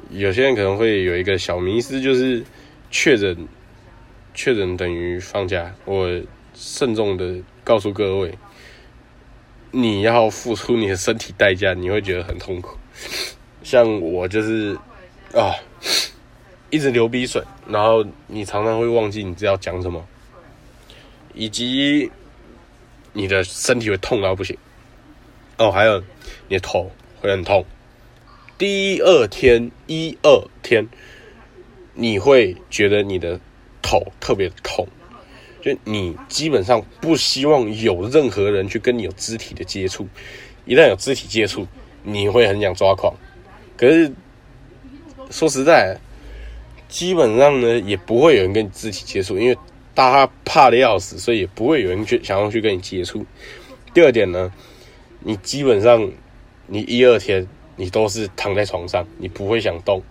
[0.09, 2.43] 有些人可能会有一个小迷思，就是
[2.91, 3.47] 确诊
[4.33, 5.73] 确诊等于放假。
[5.85, 6.09] 我
[6.53, 8.37] 慎重的告诉各位。
[9.75, 12.77] 你要付出你的身体代价，你会觉得很痛苦。
[13.63, 14.77] 像我就是
[15.33, 15.55] 啊，
[16.69, 20.05] 一直流鼻水，然后你常常会忘记你要讲什么，
[21.33, 22.11] 以及
[23.13, 24.55] 你的身体会痛到不行。
[25.57, 25.99] 哦，还有
[26.47, 27.65] 你的头会很痛。
[28.59, 30.87] 第二天一二天，
[31.95, 33.39] 你会觉得你的
[33.81, 34.87] 头特别痛。
[35.63, 40.05] 就你基本上不希望有任何人去跟你有肢体的接触，
[40.65, 41.65] 一旦有肢体接触，
[42.03, 43.15] 你会很想抓狂。
[43.77, 44.11] 可是
[45.31, 45.97] 说实在，
[46.89, 49.57] 基本上呢也不会有人跟你肢体接触，因为
[49.93, 53.25] 大家怕的要死，所以也不会有人去想要去跟你接触。
[53.93, 54.51] 第二点呢，
[55.21, 56.11] 你基本上
[56.67, 57.47] 你一二天
[57.77, 60.01] 你都是躺在床上，你不会想动。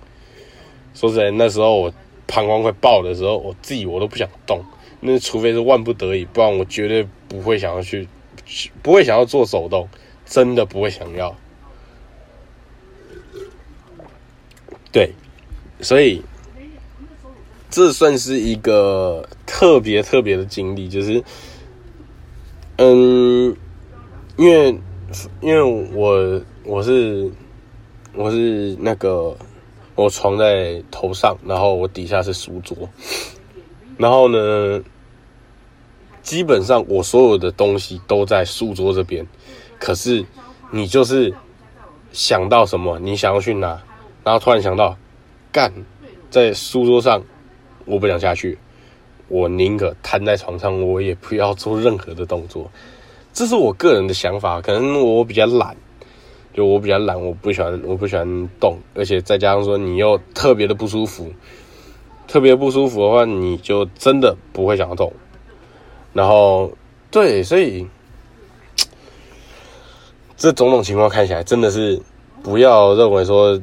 [0.95, 1.93] 说实在，那时候我
[2.27, 4.65] 膀胱快爆的时候，我自己我都不想动。
[5.05, 8.09] 那除非是万不得已，不然我绝对不会想要去，
[8.83, 9.89] 不会想要做手动，
[10.25, 11.37] 真的不会想要。
[14.93, 15.13] 对，
[15.81, 16.23] 所以
[17.69, 21.25] 这算是一个特别特别的经历，就是，
[22.77, 23.57] 嗯，
[24.37, 24.79] 因为
[25.41, 25.63] 因为
[25.95, 27.29] 我我是
[28.15, 29.37] 我是那个
[29.95, 32.77] 我床在头上，然后我底下是书桌，
[34.03, 34.83] 然后呢。
[36.23, 39.27] 基本上我所有的东西都在书桌这边，
[39.81, 40.25] 可是
[40.71, 41.35] 你就是
[42.13, 43.83] 想到什么，你想要去拿，
[44.23, 44.97] 然后突然想到，
[45.51, 45.73] 干，
[46.31, 47.21] 在书桌上，
[47.87, 48.57] 我不想下去，
[49.27, 52.71] 我宁可瘫在床上，我也不要做任何的动作。
[53.33, 55.77] 这是我个人的想法，可能我比较懒，
[56.55, 61.33] 就我比较懒，我不喜欢，我不喜欢动，而且再加上说你又特别的不舒服，
[62.33, 65.13] 特别不舒服的话，你就真的不会想要动。
[66.15, 66.73] 然后，
[67.11, 67.87] 对，所以
[70.35, 72.01] 这种种情况看起来真的是
[72.43, 73.61] 不要认为说，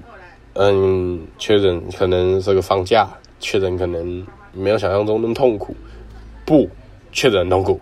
[0.53, 5.75] 嗯，确诊可能是个放假，确诊可能没有想象中那么痛苦，
[6.45, 6.69] 不，
[7.11, 7.79] 确诊痛苦，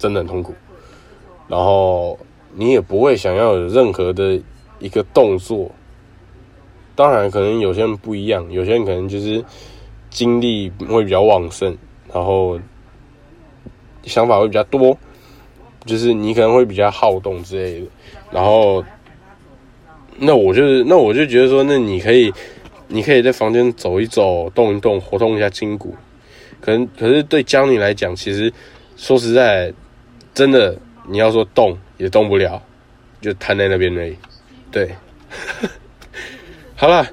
[0.00, 0.52] 真的很痛苦。
[1.46, 2.18] 然后
[2.54, 4.42] 你也不会想要有任何的
[4.80, 5.70] 一个动作。
[6.96, 9.44] 当然，可能有些人不一样，有些人可能就是
[10.14, 11.76] 精力会比较旺盛，
[12.10, 12.58] 然后。
[14.06, 14.94] 想法会比较多，
[15.86, 17.86] 就是你可能会比较好动之类的，
[18.30, 18.84] 然后，
[20.18, 22.30] 那我就是，那我就觉得说，那你可以，
[22.86, 25.94] 你可以在房间走一走，动一动，活动一下筋骨。
[26.60, 28.52] 可能，可是对江女来讲，其实
[28.98, 29.72] 说实在，
[30.34, 30.76] 真的
[31.08, 32.60] 你要说动也动不了，
[33.22, 34.14] 就瘫在那边而已。
[34.70, 34.94] 对，
[36.76, 37.06] 好了，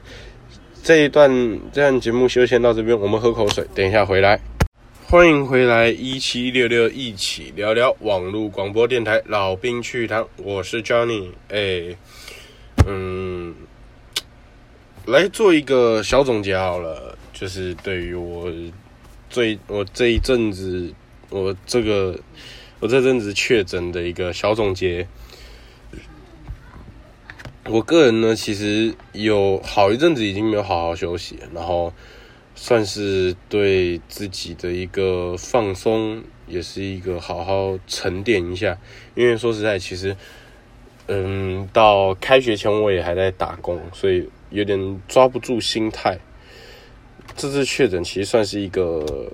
[0.91, 1.32] 这一段
[1.71, 4.38] 这样节目就先到这边，我们喝口水，等一下回来。
[5.08, 11.95] 欢迎回来，一七六六一起聊聊网络广播电台老兵趣谈，我是 Johnny，哎，
[12.86, 13.56] 嗯，
[15.06, 18.51] 来做一个小总结好了，就是对于我
[19.30, 20.93] 最我这一阵子
[21.30, 22.19] 我这个
[22.82, 25.08] 我这阵子确诊的一个小总结，
[27.65, 31.93] 我个人呢其实有好一阵子已经没有好好休息，然后。
[32.54, 38.78] 算是对自己的一个放松，也是一个好好沉淀一下。
[39.15, 40.15] 因为说实在，其实，
[41.08, 46.19] 嗯，到开学前我也还在打工，所以有点抓不住心态。
[47.36, 49.32] 这次确诊其实算是一个，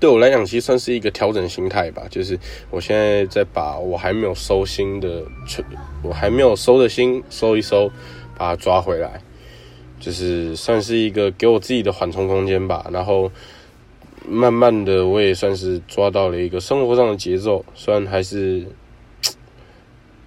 [0.00, 2.04] 对我来讲，其实算是一个调整心态吧。
[2.10, 2.38] 就是
[2.70, 5.22] 我现在在把我还没有收心的，
[6.02, 7.88] 我还没有收的心收一收，
[8.36, 9.20] 把它抓回来，
[10.00, 12.88] 就是算是一个给我自己的缓冲空间吧。
[12.90, 13.30] 然后
[14.26, 18.66] 慢慢的，我也算是抓到了一个生活上的节奏，虽然还是。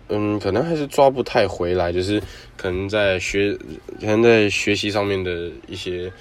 [0.09, 2.21] 嗯，可能还是抓不太回来，就是
[2.55, 3.57] 可能在学，
[3.99, 6.11] 可能在学习上面的一些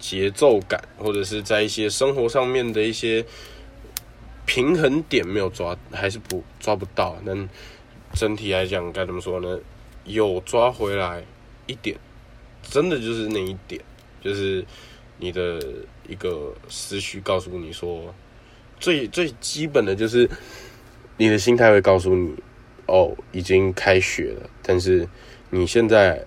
[0.00, 3.24] 节奏感，或者是在一些生活上面的一些
[4.46, 7.16] 平衡点没有抓，还是不抓不到。
[7.22, 7.32] 那
[8.14, 9.60] 整体来讲，该怎么说呢？
[10.04, 11.22] 有抓回来
[11.66, 11.96] 一点，
[12.62, 13.80] 真的就是那一点，
[14.20, 14.64] 就是
[15.18, 15.62] 你的
[16.08, 18.12] 一个思绪告诉你说，
[18.80, 20.28] 最最基本的就是
[21.16, 22.34] 你的心态会告诉你。
[22.92, 25.08] 哦，已经开学了，但是
[25.50, 26.26] 你现在，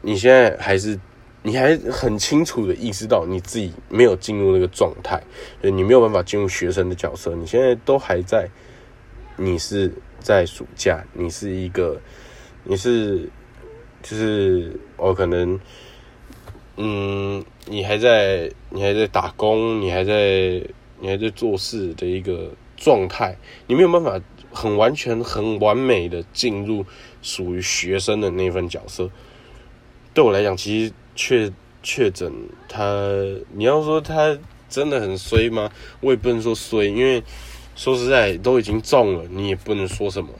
[0.00, 0.96] 你现在还是，
[1.48, 5.22] 你还很清楚的意识到你自己没有进入那个状态，
[5.62, 8.48] 就你没有办法进入学生的角色，你现在都还在，
[9.36, 11.98] 你是在暑假，你是一个，
[12.64, 13.28] 你是，
[14.02, 15.58] 就是我可能，
[16.76, 20.62] 嗯，你还在，你还在打工，你还在，
[21.00, 23.34] 你还在做事的一个状态，
[23.66, 24.20] 你没有办法。
[24.50, 26.84] 很完全、很完美的进入
[27.20, 29.10] 属于学生的那份角色。
[30.14, 31.52] 对我来讲，其实确
[31.82, 32.32] 确诊
[32.68, 32.80] 他，
[33.52, 35.68] 你要说他真的很衰吗？
[36.00, 37.20] 我也不能说衰，因为
[37.74, 40.30] 说实在都已经中了，你也不能说什么，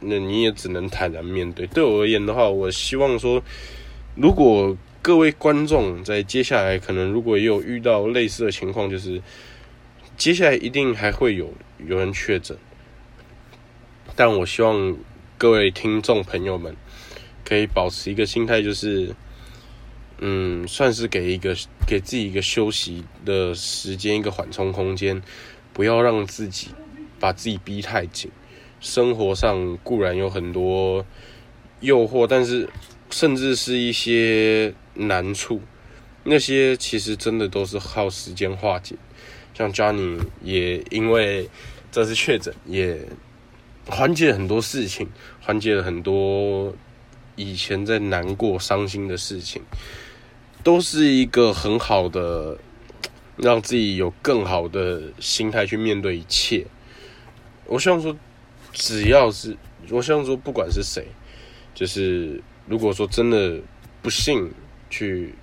[0.00, 1.66] 那你也只能坦然面对。
[1.68, 3.42] 对我而言的话，我希望说，
[4.14, 9.22] 如果各位观众在接下来可能如果也有遇到类似的情况，就是
[10.18, 11.54] 接下来一定还会有
[11.86, 12.54] 有人确诊。
[14.14, 14.94] 但我希望
[15.38, 16.76] 各位听众朋友们
[17.46, 19.14] 可以保持一个心态，就是，
[20.18, 25.22] 嗯，算是给一个给自己一个休息的时间，一个缓冲空间，
[25.72, 26.68] 不要让自己
[27.18, 28.30] 把自己逼太紧。
[28.80, 31.04] 生活上固然有很多
[31.80, 32.68] 诱惑，但是
[33.10, 35.60] 甚至是一些难处，
[36.24, 38.96] 那些其实真的都是靠时间化解。
[39.54, 41.48] 像 Johnny 也因为
[41.90, 42.98] 这次确诊也。
[43.90, 45.08] 缓解很多事情，
[45.40, 46.74] 缓解了很多
[47.36, 49.62] 以前在难过、伤心的事情，
[50.62, 52.58] 都是一个很好的，
[53.36, 56.66] 让自己有更好的心态去面对一切。
[57.66, 58.16] 我希望说，
[58.72, 59.56] 只要是
[59.90, 61.06] 我希望说，不管是谁，
[61.74, 63.60] 就是如果说真的
[64.02, 64.52] 不幸
[64.90, 65.34] 去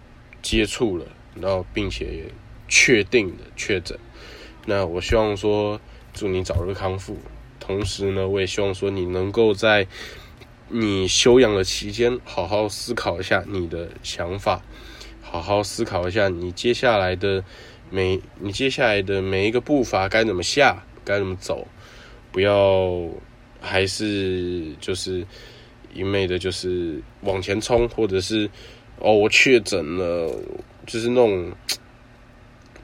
[0.41, 2.25] 接触了，然后并且
[2.67, 3.97] 确定的确诊，
[4.65, 5.79] 那我希望说，
[6.13, 7.17] 祝你早日康复。
[7.59, 9.87] 同时呢，我也希望说你能够在
[10.69, 14.61] 你休养的期间，好好思考一下你的想法，
[15.41, 17.43] 好好思考一下你接下来的
[17.89, 21.67] 每你接下来的每一个步伐该怎么下，该怎么走，
[22.31, 23.09] 不要
[23.61, 25.25] 还是就是
[25.93, 28.49] 一味的，就是往前冲，或者是
[28.99, 30.31] 哦我确诊了，
[30.85, 31.51] 就是那种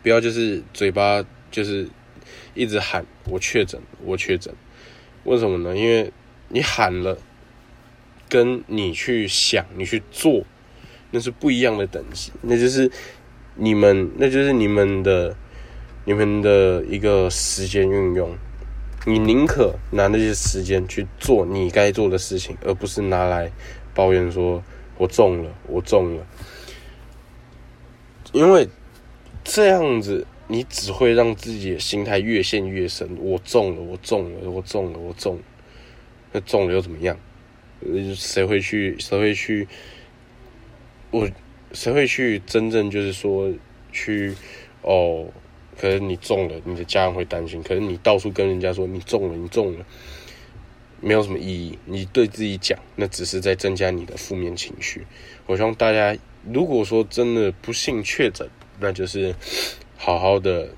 [0.04, 1.88] 不要就是嘴巴就是
[2.54, 4.54] 一直喊我确诊，我确诊。
[5.24, 5.78] 为什么呢？
[5.78, 6.12] 因为
[6.48, 7.18] 你喊了，
[8.28, 10.44] 跟你去想、你去做，
[11.12, 12.32] 那是不一样的等级。
[12.42, 12.90] 那就是
[13.56, 15.36] 你们，那就是你们的、
[16.06, 18.36] 你们的一个时间运用。
[19.06, 23.52] 你宁可拿那些时间去做你该做的事情，而不是拿来
[23.94, 24.64] 抱怨说
[24.98, 26.26] “我中了，我中了”。
[28.34, 28.68] 因为
[29.44, 30.26] 这样子。
[30.48, 33.08] 你只会让自己的心态越陷越深。
[33.22, 35.40] 我中了，我中了，我中了，我中。
[36.34, 37.18] 那中了又怎么样？
[38.18, 38.98] 谁会去？
[39.00, 39.66] 谁会去？
[41.12, 41.30] 我
[41.74, 42.40] 谁会去？
[42.40, 43.52] 真正就是说
[43.92, 44.36] 去
[44.82, 45.28] 哦？
[45.80, 47.62] 可能你中了，你的家人会担心。
[47.62, 49.86] 可是你到处跟人家说你中了，你中了，
[51.00, 51.78] 没有什么意义。
[51.86, 55.06] 你对自己讲，那只是在增加你的负面情绪。
[55.46, 56.18] 我希望大家，
[56.52, 58.50] 如果说真的不幸确诊，
[58.80, 59.36] 那就是。
[60.04, 60.70] 好好的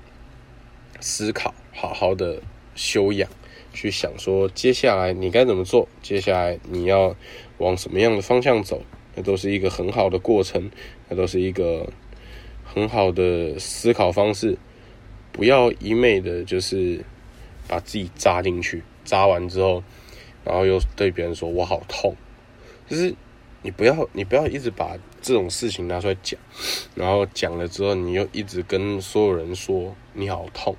[1.00, 2.42] 思考，好好的
[2.74, 3.26] 修养，
[3.72, 7.16] 去想说接下来你该怎么做，接下来你要
[7.56, 8.82] 往什么样的方向走，
[9.14, 10.70] 那都是一个很好的过程，
[11.08, 11.88] 那都是一个
[12.64, 14.58] 很好的思考方式。
[15.32, 17.04] 不要一昧的，就是
[17.66, 19.82] 把自己扎进去，扎完之后，
[20.44, 22.14] 然后又对别人说我好痛，
[22.88, 23.14] 就是。
[23.66, 26.38] 你不要，你不要一直把这种事情拿出来讲，
[26.94, 30.76] 然后讲了之后，你又一直跟所有人说你好痛，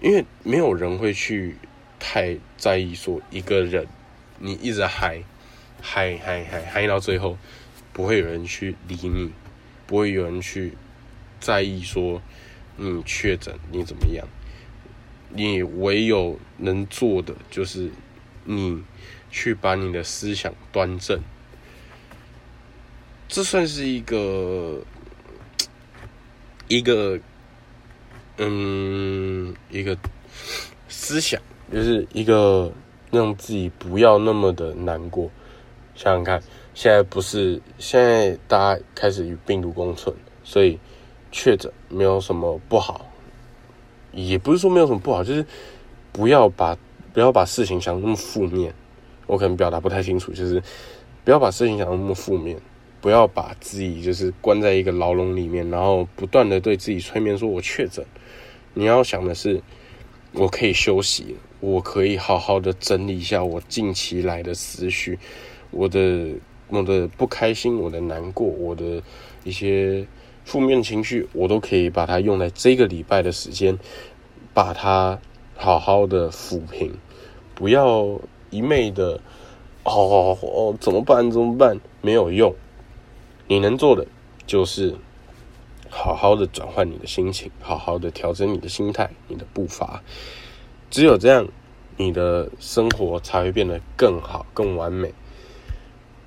[0.00, 1.56] 因为没有人会去
[1.98, 3.88] 太在意说一个人
[4.38, 5.20] 你一直嗨
[5.80, 7.38] 嗨嗨嗨嗨到最后，
[7.92, 9.32] 不会有人去理你，
[9.86, 10.74] 不会有人去
[11.40, 12.20] 在意说
[12.76, 14.26] 你确诊你怎么样，
[15.30, 17.90] 你唯有能做的就是
[18.44, 18.82] 你
[19.30, 21.20] 去把你的思想端正。
[23.28, 24.82] 这算是一个
[26.66, 27.20] 一个
[28.38, 29.96] 嗯一个
[30.88, 31.40] 思想，
[31.72, 32.72] 就是一个
[33.10, 35.30] 让自己不要那么的难过。
[35.98, 36.40] 想想看，
[36.74, 40.78] 现在不是现在大家开始与病毒共存，所以
[41.32, 43.10] 确诊没有什么不好，
[44.12, 45.44] 也不是说没有什么不好，就是
[46.12, 46.78] 不要把
[47.12, 48.72] 不要把事情想那么负面。
[49.26, 50.62] 我可能表达不太清楚，就是
[51.24, 52.56] 不要把事情想那么负面。
[53.00, 58.04] 不要把自己就是关在一个牢笼里面，然后不断的对自己催眠说“我确诊”。
[58.74, 59.62] 你要想的是，
[60.32, 65.16] 我可以休息，我可以好好的整理一下我近期来的思绪，
[65.70, 66.34] 我的
[66.68, 69.02] 我的不开心，我的难过，我的
[69.44, 70.06] 一些
[70.44, 73.78] 负面情绪，我都可以把它用在这个礼拜的时间，
[74.54, 75.18] 把它
[75.56, 76.94] 好好的抚平，
[77.54, 79.20] 不要一昧的
[79.84, 82.54] 哦哦怎么办怎么办，没有用。
[83.46, 84.06] 你能做的
[84.46, 84.94] 就是
[85.88, 90.02] 好好的转换你的心情，好好的调整你的心态、你的步伐。
[90.90, 91.48] 只有这样，
[91.96, 95.12] 你的生活才会变得更好、更完美。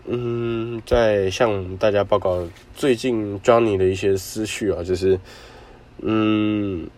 [0.05, 5.19] 嗯，在向大家报告最近 Johnny 的一些思绪啊，就是
[6.01, 6.89] 嗯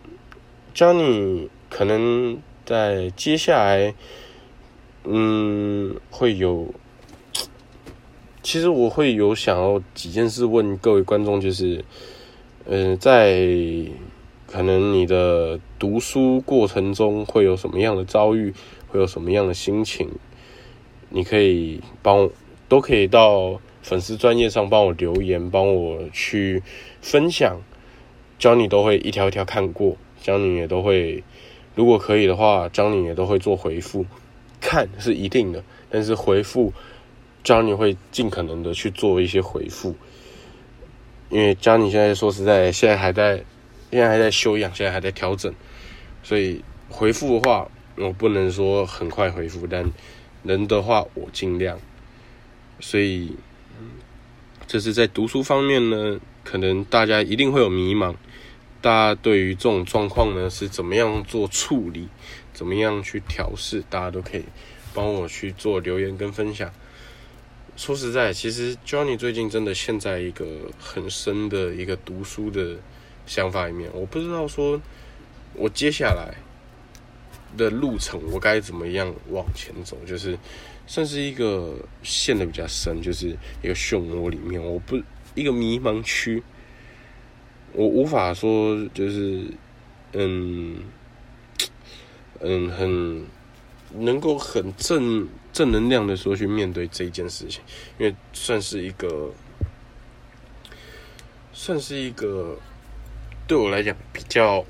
[0.74, 3.94] ，Johnny 可能在接下来
[5.04, 6.72] 嗯会有。
[8.42, 11.82] 其实我会有想要几件事问各位观众，就是，
[12.66, 13.42] 呃，在
[14.46, 18.52] 可能你的读书过程中会有什么样的遭遇，
[18.88, 20.10] 会有什么样的心情，
[21.08, 22.30] 你可以帮我，
[22.68, 26.62] 都可以到粉丝专页上帮我留言，帮我去
[27.00, 27.60] 分享
[28.38, 31.22] 教你都会一条一条看过教你也都会，
[31.74, 34.06] 如果可以的话教你也都会做回复，
[34.60, 36.72] 看是一定的，但是回复。
[37.44, 39.94] Johnny 会尽可能的去做一些回复，
[41.28, 43.44] 因为 Johnny 现在说实在，现在还在，
[43.90, 45.52] 现在还在休养，现在还在调整，
[46.22, 49.92] 所以回复的话，我不能说很快回复，但
[50.42, 51.78] 能的话我尽量。
[52.86, 53.34] 所以，
[54.66, 58.14] 这是在读书方面呢，可能大家一定会有迷茫，
[58.82, 62.08] 大家对于这种状况呢是怎么样做处理，
[62.52, 64.44] 怎么样去调试，大家都可以
[64.92, 66.70] 帮我去做留言跟分享。
[67.74, 70.46] 说实在，其实 Johnny 最近真的陷在一个
[70.78, 72.76] 很深的一个读书的
[73.24, 73.90] 想法里面。
[73.94, 74.78] 我不知道说，
[75.54, 76.34] 我接下来
[77.56, 80.38] 的路程我该怎么样往前走，就是
[80.86, 84.62] 算是一个陷的比较深，就是一个漩涡里面。
[84.62, 85.00] 我不
[85.34, 86.42] 一个迷茫区，
[87.72, 89.44] 我无法说就是
[90.12, 90.82] 嗯
[92.40, 93.26] 嗯很
[94.04, 95.28] 能够很正。
[95.54, 97.62] 正能量的说去面对这一件事情，
[97.96, 99.32] 因为算是一个，
[101.52, 102.58] 算是一个
[103.46, 104.64] 对我来讲比较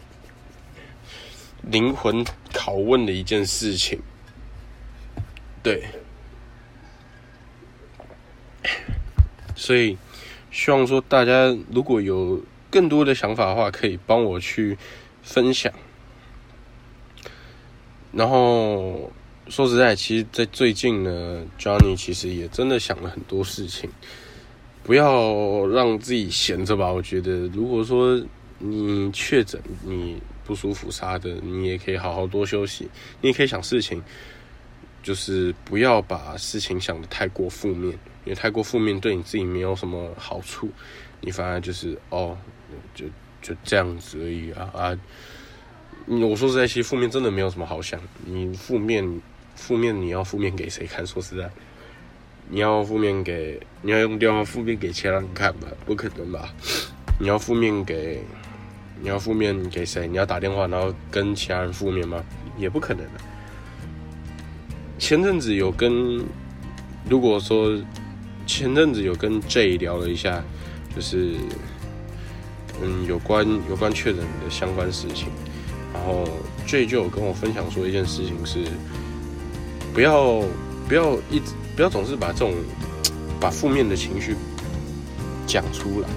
[1.63, 3.99] 灵魂拷问的一件事情。
[5.63, 5.89] 对，
[9.65, 9.97] 所以
[10.51, 12.39] 希望说大家如果有
[12.71, 14.77] 更多的想法的话，可以帮我去
[15.23, 15.73] 分享，
[18.13, 19.11] 然后。
[19.47, 23.91] 说实在，其实，在最近呢，Johnny 其实也真的想了很多事情。
[24.83, 26.91] 不要让自己闲着吧。
[26.91, 28.19] 我觉得，如果说
[28.59, 32.89] 你确诊，你不舒服啥的，你也可以好好多休息。
[33.21, 34.03] 你也可以想事情，
[35.03, 40.69] 就是不要把事情想得太过负面，因为太过负面对你自己没有什么好处。
[41.21, 42.37] 你反而就是哦，
[42.95, 43.07] 就
[43.41, 44.99] 就这样子而已啊啊！
[46.07, 48.01] 我说实在，其实负面真的没有什么好想。
[48.25, 49.21] 你负面。
[49.57, 51.07] 负面你要负面给谁看？
[51.07, 51.49] 说实在，
[52.49, 55.69] 你要负面给你要用电话负面给其他人看吧？
[55.87, 56.53] 不可能吧？
[57.21, 58.21] 你要负面给
[59.01, 60.09] 你要负面给谁？
[60.09, 62.21] 你要打电话然后跟其他人负面吗？
[62.59, 63.21] 也不可能的。
[64.99, 66.25] 前阵子有跟，
[67.09, 67.81] 如果说
[68.47, 70.43] 前阵子有跟 J 聊了一下，
[70.95, 71.35] 就是
[72.83, 75.29] 嗯有关有关确诊的相关事情，
[75.93, 76.29] 然后
[76.67, 78.65] J 就有跟我分享说一件事情是。
[79.93, 80.43] 不要
[80.89, 82.53] 不要一直不要总是把这种
[83.39, 84.35] 把负面的情绪
[85.47, 86.09] 讲出来。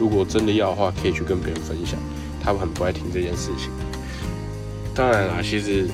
[0.00, 2.00] 如果真的要的话，可以去跟别人分享。
[2.42, 3.70] 他们很不爱听这件事情。
[4.94, 5.86] 当然啦，其实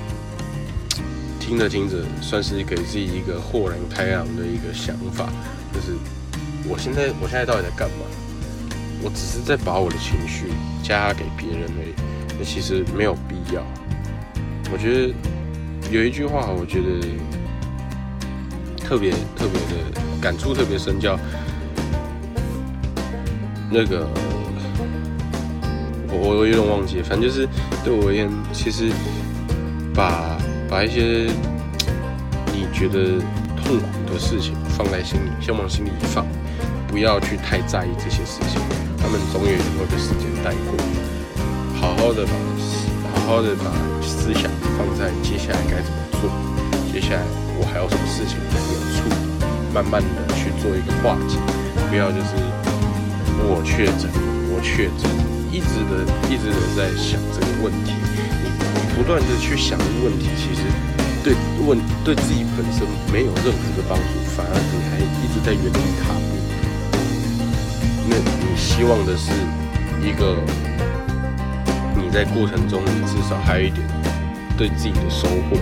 [1.40, 5.28] 听着听着，算是给自己一个豁然开朗的一个想法，
[5.72, 5.96] 就是
[6.68, 8.04] 我现在我现在到底在干嘛？
[9.04, 10.46] 我只是在把我的情绪
[10.80, 11.92] 加给别人而已，
[12.38, 13.60] 那其实没有必要。
[14.72, 15.12] 我觉得
[15.90, 17.00] 有一句话，我觉得
[18.76, 21.18] 特别特别的感触特别深，叫
[23.68, 24.06] 那个
[26.08, 27.48] 我我有点忘记，反正就是
[27.82, 28.92] 对我而言，其实
[29.92, 30.38] 把
[30.70, 31.28] 把一些
[32.52, 33.20] 你觉得
[33.64, 36.26] 痛苦的事情放在心里，先往心里一放，
[36.88, 38.60] 不要去太在意这些事情，
[38.98, 40.76] 他们总有一天会被时间带过，
[41.80, 42.32] 好好的把。
[43.12, 43.70] 好好的把
[44.02, 46.28] 思想放在接下来该怎么做，
[46.90, 47.22] 接下来
[47.54, 49.14] 我还有什么事情没有处理，
[49.72, 51.38] 慢慢的去做一个化解，
[51.88, 52.34] 不要就是
[53.46, 54.10] 我确诊，
[54.50, 55.06] 我确诊，
[55.54, 57.94] 一直的一直的在想这个问题，
[58.42, 60.66] 你你不断的去想这个问题，其实
[61.22, 61.34] 对
[61.66, 64.02] 问对自己本身没有任何的帮助，
[64.36, 66.20] 反而你还一直在原地踏步。
[68.08, 69.30] 那你希望的是
[70.00, 70.36] 一个
[71.96, 72.02] 你。
[72.12, 73.80] 在过程中，你至少还有一点
[74.54, 75.56] 对自己的收获，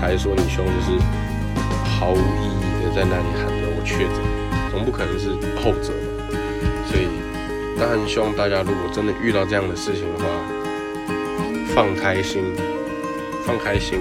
[0.00, 0.96] 还是说你希望就是
[1.98, 4.22] 毫无意义的在那里喊着我确诊，
[4.70, 6.30] 总不可能是后者吧。
[6.86, 7.08] 所以，
[7.76, 10.30] 当然希望大家如果真的遇到这样的事情的话，
[11.74, 12.54] 放开心，
[13.44, 13.98] 放开心，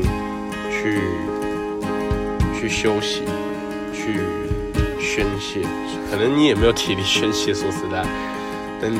[0.85, 0.99] 去
[2.53, 3.23] 去休息，
[3.91, 4.19] 去
[4.99, 5.61] 宣泄。
[6.11, 8.05] 可能你也没有体力宣泄，说实在，
[8.79, 8.91] 但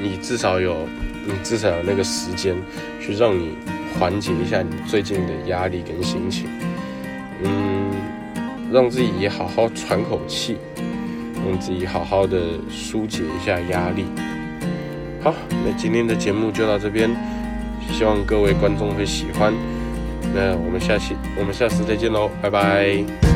[0.00, 0.86] 你至少有。
[1.26, 2.56] 你至少有那个时间
[2.98, 3.50] 去让你
[3.92, 6.46] 缓解一下你最近的压力跟心情，
[7.42, 7.90] 嗯，
[8.72, 10.56] 让自己也好好喘口气，
[11.46, 14.06] 让自己好好的疏解一下压力。
[15.22, 17.10] 好，那今天的节目就到这边，
[17.92, 19.52] 希望各位观众会喜欢。
[20.34, 23.27] 那我们下期我们下次再见喽，拜拜。